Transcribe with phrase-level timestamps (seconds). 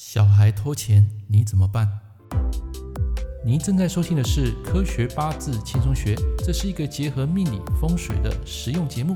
[0.00, 1.98] 小孩偷钱，你怎么办？
[3.44, 9.12] 您正在收听的是《科学八字轻松学》，这是一个结合命理风水的实用节目。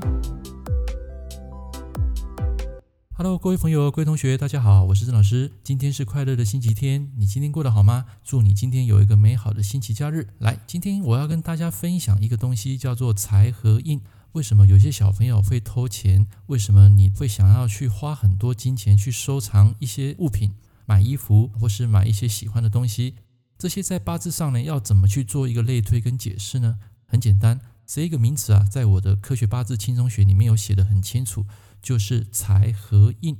[3.15, 5.53] Hello，各位朋友、各位同学，大家好，我是郑老师。
[5.63, 8.05] 今天是快乐的星期天，你今天过得好吗？
[8.21, 10.33] 祝你今天有一个美好的星期假日。
[10.39, 14.01] 来，今天我要跟大家分享一个东西，叫做财和印。
[14.33, 16.27] 为什么有些小朋友会偷钱？
[16.47, 20.51] 为什么你会想要去花很多金钱去收藏一些物品？
[20.85, 23.15] 买衣服或是买一些喜欢的东西，
[23.57, 26.79] 这些在八字上呢，要怎么去做一个类推跟解释呢？
[27.05, 31.45] 很简单，这一个名词啊，在我的科学八字轻松学里面有写得很清楚，
[31.81, 33.37] 就是财和印。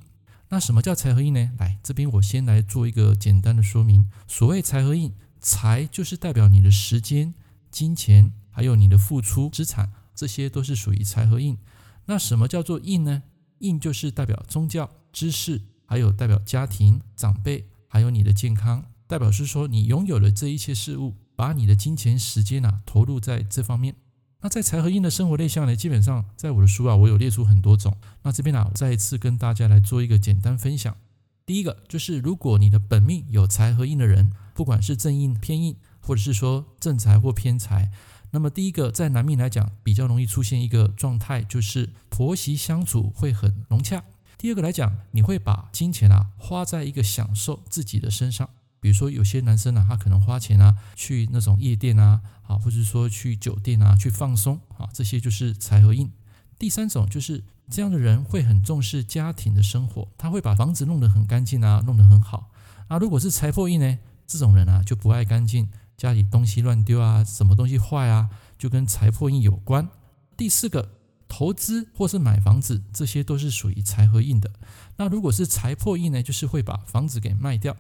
[0.50, 1.52] 那什么叫财和印呢？
[1.58, 4.08] 来，这边我先来做一个简单的说明。
[4.28, 7.34] 所谓财和印，财就是代表你的时间、
[7.72, 11.58] 金钱，还有你的付出资产，这些都是属于财和印。
[12.06, 13.24] 那什么叫做印呢？
[13.60, 15.62] 印就是代表宗教、知识。
[15.94, 23.94] 还有代表家庭、长辈，还有你的健康，代表是说你拥有了这一切事物，把你的金钱、时间啊投入在这方面。
[24.42, 27.96] 那在财和印的生活类象呢，基本上在我的书啊，我有列出很多种。
[28.24, 30.98] 那这边啊，我再一次跟大家来做一个简单分享。
[31.46, 37.92] 第一个就是，如果你的本命有财和印的人，不管是正印、偏印，或者是说正财或偏财，
[38.32, 44.04] 那么第一个在男命来讲，比较容易出现一个状态，就是婆媳相处会很融洽。
[44.44, 48.50] 第二个来讲，你会把金钱啊花在一个享受自己的身上，
[48.82, 56.12] 比如说有些男生啊，他可能花钱啊去那种夜店啊，啊，或者说去酒店啊去放松啊，这些就是财和印。
[56.60, 62.52] 第三种就是这样的人会很重视家庭的生活，他会把房子弄得很干净啊，弄得很好。
[62.90, 63.98] 啊，如果是财破印呢，
[64.28, 69.88] 这种人啊就不爱干净，家里东西乱丢啊，什么东西坏啊，就跟财破印有关。
[70.36, 70.90] 第四个。
[71.36, 74.52] 投资或是买房子，这些都是属于财和印的。
[74.98, 77.76] 那如果是财破印呢，就是会把房子给卖掉。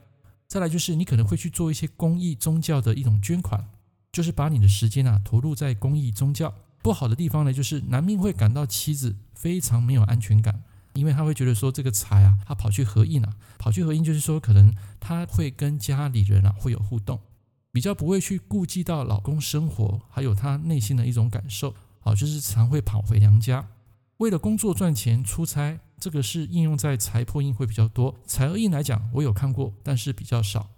[0.48, 3.70] 再来就是你可能会去做一些公益宗教的一种捐款，
[4.12, 6.52] 就是把你的时间啊投入在公益宗教。
[6.82, 10.64] 不好的地方呢，就是男命会感到妻子非常没有安全感，
[10.94, 17.20] 因为他会觉得说这个财啊，他跑去合印啊，跑去合印就是说可能他会跟家里人啊会有互动，
[17.72, 21.76] 比较不会去顾及到老公生活，还有他内心的一种感受。
[22.04, 23.66] 好，就是常会跑回娘家，
[24.18, 28.14] 为了工作赚钱出差，这个是应用在财破印会比较多。
[28.26, 30.70] 财和印来讲，我有看过，但是比较少。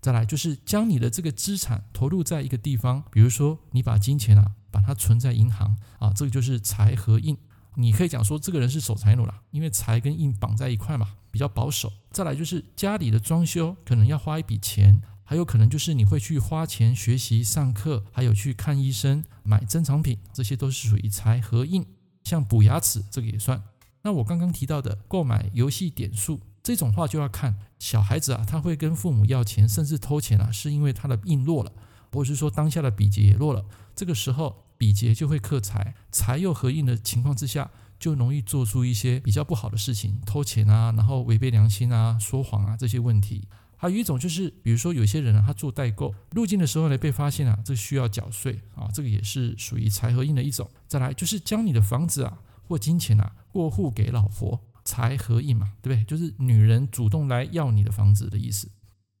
[0.00, 7.36] 再来就是将你的这个资产投入在一个地方，比如说你把金钱啊，把它存在银行啊，这个就是财和印。
[7.74, 11.92] 你可以讲说这个人是守财奴啦，因为财跟印绑在一块嘛，比较保守。
[12.10, 15.02] 再来就是家里的装修可能要花一笔钱。
[15.30, 21.86] 还有可能就是你会去花钱学习、上课，还有去看医生、买珍藏品，这些都是属于财和印。
[22.24, 23.62] 像补牙齿这个也算。
[24.02, 31.72] 那我刚刚提到的购买游戏点数这种话，就要看小孩子啊，他会跟父母要钱，甚至偷钱啊，是因为他的印弱了，
[32.10, 33.64] 或者是说当下的比劫也弱了。
[33.94, 37.70] 这个时候比劫就会克财，财又合印的情况之下，
[38.00, 43.46] 就容易做出一些比较不好的事情，偷钱啊，然后违背良心啊，说谎啊这些问题。
[43.82, 50.68] 还有一种就是，比如说有些人啊，他做代购入境的时候呢，被发现啊，这需要缴税啊，这个也是属于财和印的一种。
[50.86, 56.04] 再来就是将你的房子啊或金钱啊过户给老婆，财和印嘛，对不对？
[56.04, 58.70] 就是女人主动来要你的房子的意思。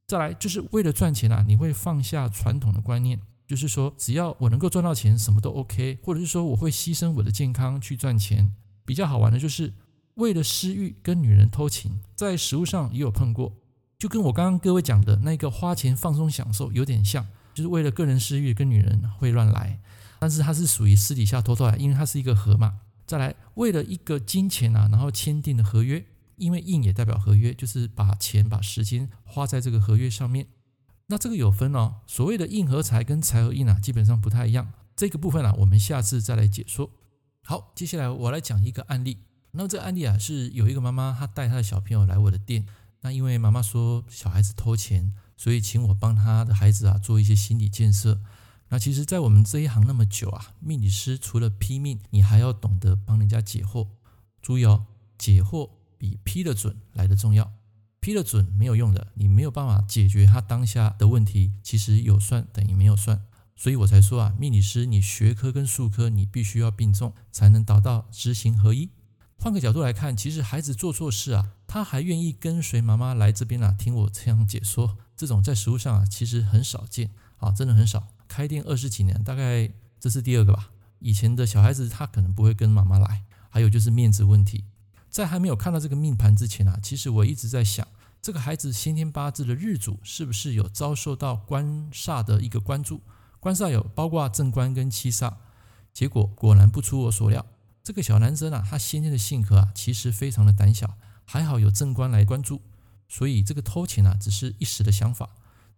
[0.06, 8.52] 再来就是为了赚钱啊，你会放下传统的观念，就是说只要我能够赚到钱，什么都 OK，或者是说我会牺牲我的健康去赚钱。
[8.84, 9.72] 比较好玩的就是
[10.16, 13.56] 为了私欲跟女人偷情，在食物上也有碰过。
[14.00, 19.78] 就跟我刚刚各位讲的那个花钱放松享受有点像，就是为了个人私欲跟女人会乱来，
[20.18, 22.80] 但是它是属于私底下偷偷来，因为它是一个合嘛。
[23.06, 26.02] 再来，为了一个金钱啊，然后签订的合约，
[26.36, 30.46] 因为印也代表合约，就是把钱把时间花在这个合约上面。
[31.08, 34.72] 那这个有分哦，所谓的印和财跟财和印啊，基本上不太一样。
[34.96, 36.90] 这个部分啊，我们下次再来解说。
[37.44, 39.18] 好，接下来我来讲一个案例。
[39.50, 42.64] 那么这个案例啊，是有一个妈妈她带她的小朋友来我的店。
[43.02, 48.20] 那因为妈妈说小孩子偷钱，所以请我帮他的孩子啊做一些心理建设。
[48.68, 53.88] 那其实，在我们这一行那么久啊，命理师除了批命，你还要懂得帮人家解惑。
[54.40, 54.86] 注意哦，
[55.18, 57.50] 解惑比批的准来得重要。
[57.98, 61.52] 批的准没有用的，你没有办法解决他当下的问题。
[61.62, 63.20] 其实有算等于没有算，
[63.56, 68.90] 所以我才说啊，命理师你学科跟术科你必须要并重，才能达到知行合一。
[69.36, 78.08] 换个角度来看，其实孩子做错事啊，他还愿意跟随妈妈来这边啊，听我这样解说，这种在实务上啊，其实很少见啊，真的很少。
[78.26, 79.70] 开店二十几年，大概
[80.00, 80.70] 这是第二个吧。
[80.98, 84.64] 以前的小孩子他可能不会跟妈妈来，还有就是面子问题。
[85.08, 87.86] 在还没有看到这个命盘之前啊，其实我一直在想，
[88.20, 93.00] 这个孩子先天八字的日主是不是有遭受到官煞的一个关注？
[93.38, 95.34] 官煞有包括正官跟七煞，
[95.94, 97.46] 结果果然不出我所料，
[97.84, 100.96] 这个小男生啊，他先天的性格啊，其实非常的胆小，
[101.32, 102.60] 还好有正官来关注，
[103.08, 105.30] 所以这个偷钱啊，只是一时的想法，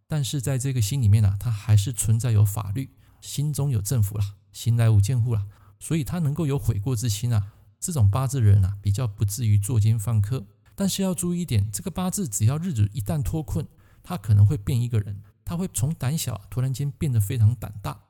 [0.06, 2.88] 但是在这个心里面啊，他还是存在有法律，
[3.20, 5.46] 心中有政府啦，心来无贱户啦，
[5.78, 10.46] 所以他能够有悔过之心啊，这种八字人啊，比较不至于作奸犯科。
[10.74, 13.68] 但是要注意一点，这个八字只要日子一旦脱困，
[14.02, 18.04] 他可能会变一个人，他会从胆小突然间变得非常胆大。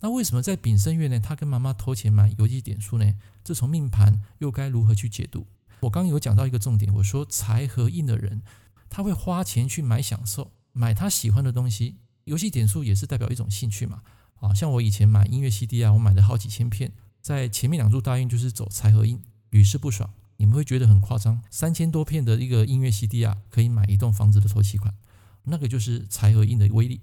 [0.00, 1.20] 那为什么在丙申月呢？
[1.20, 3.14] 他跟妈妈偷钱买游戏点数呢？
[3.44, 5.46] 这从命盘又该如何去解读？
[5.80, 8.42] 我刚有讲到一个重点，我说财和印的人，
[8.88, 11.96] 他会花钱去买享受，买他喜欢的东西。
[12.24, 14.02] 游戏点数也是代表一种兴趣嘛。
[14.40, 20.10] 啊，像我以前买音乐 CD 啊，我买了好几千片，在前面两注大运就是走财和印，屡试不爽。
[20.38, 24.92] 你们会觉得很夸张，三千多片的一个音乐 CD 啊，可以买一栋房子的头期款，
[25.44, 27.00] 那个就是财和印的威力。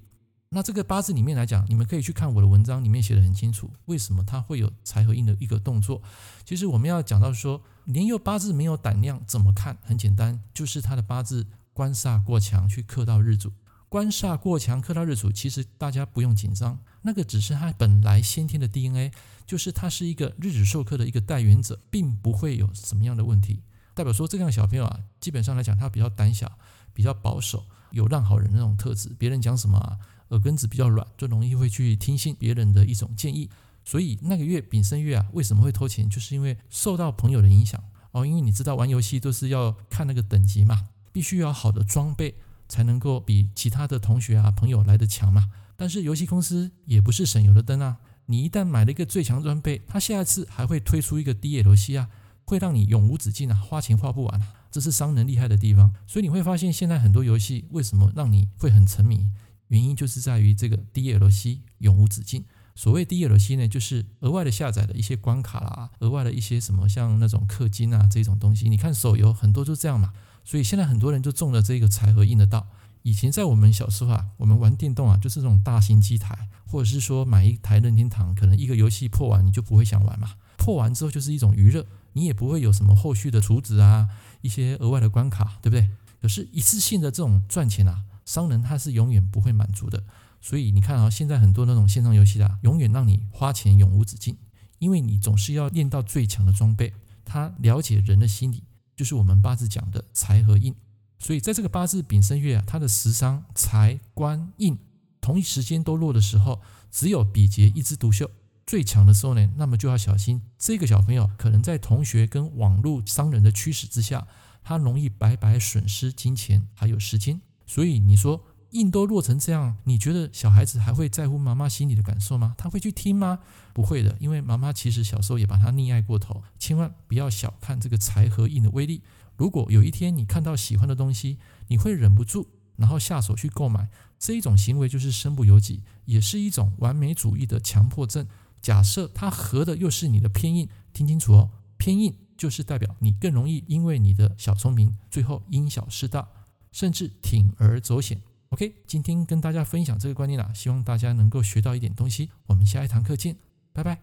[0.54, 6.02] 那这个八字里面来讲，你们可以去看我的文章，里面写得很清楚，为什么它会有财合印的一个动作。
[6.46, 9.78] 其实我们要讲到说，年幼八字没有胆量，怎么看？
[9.82, 13.52] 很简单，就是他的八字官煞过强，去克到日主。
[13.90, 19.12] 官煞过强克到日主，其实大家不用紧张，那个只是他本来先天的 DNA，
[19.46, 23.62] 就是他是一个日主受克的一个带原者，并不会有什么样的问题。
[23.94, 26.52] 代表说这样小朋友啊，基本上来讲他比较胆小，
[26.94, 29.10] 比较保守，有让好人那种特质。
[29.20, 29.98] 别人讲什么啊，
[30.34, 33.50] 耳根子比较软，就容易会去听信别人的一种建议。
[33.86, 36.10] 所以那个月丙申月啊，为什么会偷钱？
[36.10, 37.82] 就是因为受到朋友的影响
[38.12, 38.26] 哦。
[38.26, 42.36] 因为你知道玩游戏都是要看那个等级嘛，必须要好的装备。
[42.70, 45.52] 才能够比其他的同学啊朋友来得强嘛。
[45.76, 47.98] 但是游戏公司也不是省油的灯啊。
[48.28, 52.10] 你一旦买了一个最强装备，它下一次还会推出一个低野游戏啊，
[52.46, 54.48] 会让你永无止境啊，花钱花不完啊。
[54.72, 55.94] 这是商人厉害的地方。
[56.08, 59.30] 所以你会发现，现在很多游戏为什么让你会很沉迷？
[59.68, 62.44] 原因就是在于这个 DLC 永无止境。
[62.76, 68.68] 所谓 DLC 呢，就是额外的下载的一些关卡啦，额外的一些什么像那种氪金啊这种东西。
[68.68, 70.12] 你看手游很多都这样嘛。
[70.44, 72.68] 所以现在很多人就中了这个财合印的道。
[73.04, 80.36] 以前在我们小时候啊，我们玩电动啊，就是这种大型机台，或者是说买一台任天堂，可能一个游戏破完你就不会想玩嘛。
[80.58, 84.08] 破完之后就是一种娱乐，你也不会有什么后续的储值啊，
[84.42, 85.90] 一些额外的关卡，对不对？
[86.22, 90.04] 可是一次性的这种赚钱啊，商人他是永远不会满足的。
[90.42, 94.38] 所以你看啊，现在很多那种线上游戏啊，永远让你花钱永无止境，
[94.80, 96.94] 因为你总是要练到最强的装备。
[97.26, 98.64] 他了解人的心理。
[98.96, 100.76] 就是我们八字讲的财和印，
[101.18, 104.78] 所以在这个八字丙申月啊，它的食伤财官印
[105.20, 106.62] 同一时间都落的时候，
[106.92, 108.30] 只有比劫一枝独秀
[108.68, 114.28] 最强的时候呢，那么就要小心这个小朋友可能在同学跟网络商人的驱使之下，
[114.64, 117.42] 他容易白白损失金钱还有时间。
[117.66, 118.46] 所以你说。
[118.74, 122.56] 印都落成这样，你觉得小孩子还会在乎妈妈心里的感受吗？
[122.58, 123.38] 他会去听吗？
[123.72, 126.42] 不会的，因为妈妈其实小时候也把他溺爱过头。
[126.58, 129.04] 千万不要小看这个财和印的威力。
[129.38, 131.38] 如果有一天你看到喜欢的东西，
[131.68, 138.28] 你会忍不住，然后下手去购买，这一种行为就是身不由己，也是一种完美主义的强迫症。
[138.60, 146.28] 假设他合的又是你的偏印，听清楚哦，偏印就是代表你更容易因为你的小聪明，最后因小失大，
[146.74, 148.22] 甚至铤而走险。
[148.50, 152.30] OK，今天跟大家分享这个观念啦，希望大家能够学到一点东西。
[152.48, 153.38] 我们下一堂课见，
[153.72, 154.00] 拜拜。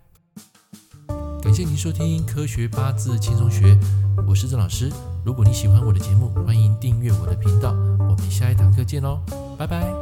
[1.42, 3.74] 感谢您收听《科学八字轻松学》，
[4.26, 4.90] 我是郑老师。
[5.24, 7.72] 如果你喜欢我的节目，欢迎订阅我的频道。
[7.98, 9.20] 我们下一堂课见喽，
[9.58, 9.92] 拜拜。